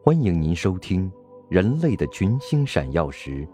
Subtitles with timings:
[0.00, 1.10] 欢迎您收听
[1.50, 3.46] 《人类的群星闪耀时》，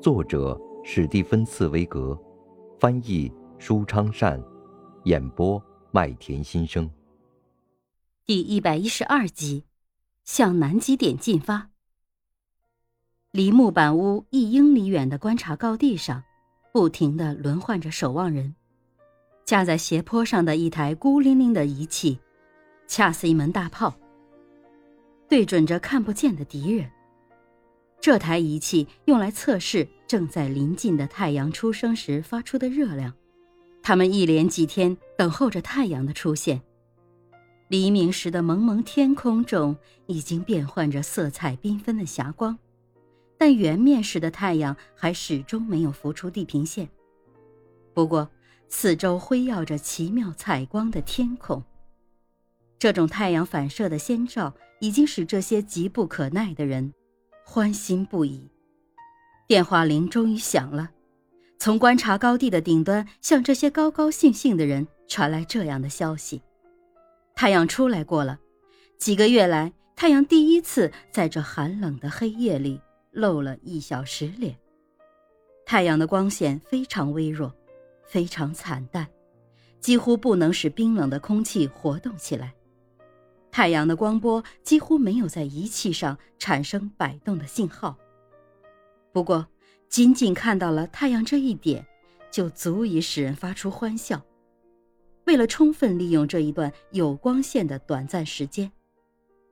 [0.00, 2.16] 作者史蒂芬·茨威格，
[2.78, 4.40] 翻译舒昌善，
[5.04, 6.88] 演播麦田心声。
[8.26, 9.64] 第一百一十二集，
[10.24, 11.70] 向南极点进发。
[13.32, 16.22] 离木板屋一英里远的观察高地上，
[16.70, 18.54] 不停的轮换着守望人。
[19.46, 22.20] 架在斜坡上的一台孤零零的仪器，
[22.86, 23.94] 恰似一门大炮。
[25.28, 26.90] 对准着看不见的敌人。
[28.00, 33.12] 这台仪器用来测试正在临近的太阳出生时发出的热量。
[33.82, 36.62] 他们一连几天等候着太阳的出现。
[37.68, 39.76] 黎明时的蒙蒙天空中
[40.06, 42.58] 已经变换着色彩缤纷的霞光，
[43.36, 46.88] 但圆面时的太阳还始终没有浮出地平线。
[47.92, 48.30] 不过，
[48.68, 51.62] 四周辉耀着奇妙彩光的天空。
[52.78, 56.92] 这种太阳反射的先兆已经使这些急不可耐的人
[57.44, 58.50] 欢欣不已。
[59.46, 60.90] 电话铃终于响了，
[61.58, 66.42] 从观察高地的顶端向这些高高兴兴的人传来这样的消息：
[67.34, 68.38] 太阳出来过了。
[68.98, 74.56] 几个月来，太阳第一次在这寒冷的黑夜里露了一小时脸。
[75.64, 77.54] 太阳的光线非常微弱，
[78.06, 79.06] 非常惨淡，
[79.80, 82.54] 几乎不能使冰冷的空气活动起来。
[83.58, 87.98] 太阳的光波几乎没有在仪器上产生摆动的信号。
[89.12, 89.48] 不过，
[89.88, 91.84] 仅仅看到了太阳这一点，
[92.30, 94.24] 就足以使人发出欢笑。
[95.24, 98.70] 为了充分利用这一段有光线的短暂时间，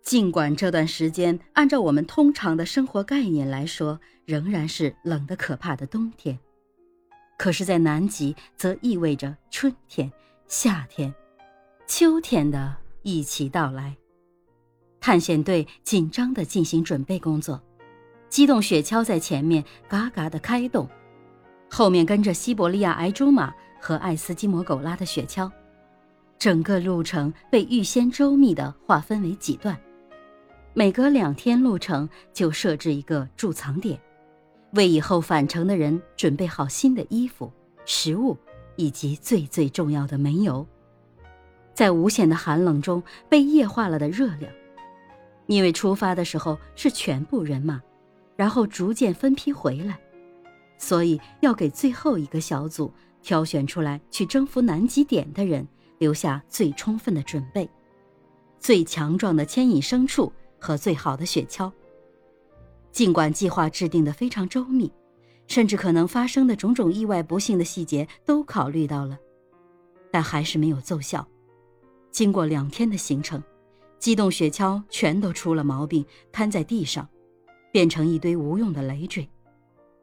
[0.04, 6.38] 尽管这段时间按照我们通常的生活概念来说，仍然是冷得可怕的冬天，
[7.36, 10.12] 可是，在南极则意味着春天、
[10.46, 11.12] 夏天、
[11.88, 12.85] 秋天的。
[13.06, 13.96] 一起到来，
[14.98, 17.62] 探险队紧张地进行准备工作。
[18.28, 20.88] 机动雪橇在前面嘎嘎地开动，
[21.70, 25.48] 后面跟着西伯利亚矮种马和爱斯基摩狗拉的雪橇。
[26.36, 29.78] 整个路程被预先周密地划分为几段，
[30.74, 33.96] 每隔两天路程就设置一个贮藏点，
[34.72, 37.52] 为以后返程的人准备好新的衣服、
[37.84, 38.36] 食物
[38.74, 40.66] 以及最最重要的煤油。
[41.76, 44.50] 在无限的寒冷中被液化了的热量，
[45.44, 47.78] 因为出发的时候是全部人马，
[48.34, 50.00] 然后逐渐分批回来，
[50.78, 57.68] 所以要给最后一个小组挑选出来去征服南极点的人留下最充分的准备，
[58.58, 61.70] 最强壮的牵引牲畜和最好的雪橇。
[62.90, 64.90] 尽管计划制定的非常周密，
[65.46, 69.18] 甚至可能发生的种种意外不幸的细节都考虑到了，
[70.10, 71.28] 但还是没有奏效。
[72.16, 73.42] 经过两天的行程，
[73.98, 77.06] 机动雪橇全都出了毛病，瘫在地上，
[77.70, 79.28] 变成一堆无用的累赘。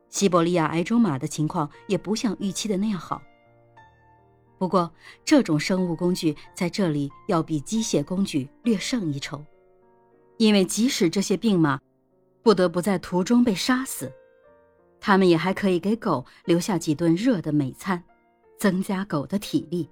[0.09, 3.19] 西伯利亚矮种马的情况也不像预期的那样好。
[4.59, 4.94] 不过，
[5.25, 9.44] 这种生物工具在这里要比机械工具略胜一筹，
[10.38, 11.81] 因为即使这些病马
[12.44, 14.13] 不得不在途中被杀死，
[15.00, 18.03] 他们也还可以给狗留下几顿热的美餐，
[18.59, 19.90] 增加狗的体力。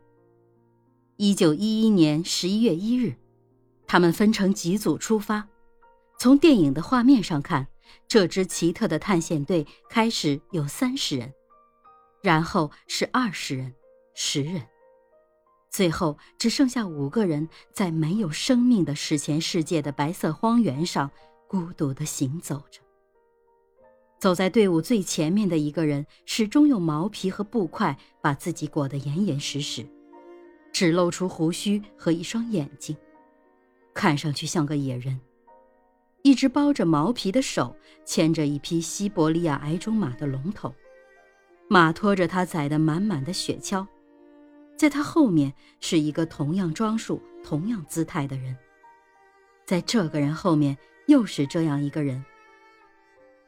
[1.23, 3.13] 一九一一年十一月一日，
[3.85, 5.47] 他们分成几组出发。
[6.17, 7.67] 从电影的画面上看，
[8.07, 11.31] 这支奇特的探险队开始有三十人，
[12.23, 13.71] 然后是二十人、
[14.15, 14.63] 十人，
[15.69, 21.11] 最后只剩下五个人在没有生命的史前世界的白色荒原上
[21.47, 22.81] 孤独地行走着。
[24.19, 29.85] 走在队伍最前面的一个人，始终用毛皮和布块把自己裹得严严实实。
[30.71, 32.95] 只露出胡须和一双眼睛，
[33.93, 35.19] 看上去像个野人。
[36.23, 40.73] 一只包着毛皮的手牵着一匹西伯利亚矮种马的龙头，
[41.67, 43.87] 马拖着他载的满满的雪橇，
[44.77, 48.55] 在他后面是一个同样装束、同样姿态的人，
[49.65, 50.77] 在这个人后面
[51.07, 52.23] 又是这样一个人。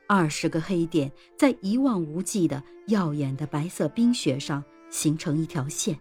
[0.08, 5.98] 二十个黑点在一望无际的耀眼的白色冰雪上形成一条线。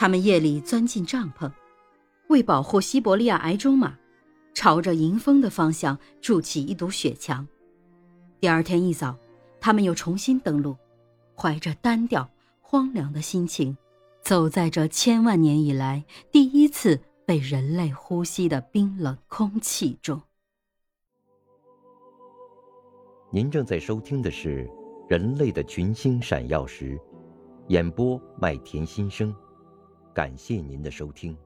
[0.00, 1.52] 他们夜里钻进帐篷，
[2.30, 3.98] 为保护西伯利亚矮种马，
[4.54, 7.46] 朝着迎风的方向筑起一堵雪墙。
[8.40, 9.14] 第二天一早，
[9.60, 10.74] 他们又重新登陆，
[11.36, 12.26] 怀着单调、
[12.62, 13.76] 荒凉的心情，
[14.22, 16.02] 走在这千万年以来
[16.32, 20.18] 第一次被人类呼吸的冰冷空气中。
[23.30, 24.66] 您正在收听的是
[25.10, 26.96] 《人类的群星闪耀时》，
[27.68, 29.30] 演播麦田心声。
[30.12, 31.36] 感谢您的收听。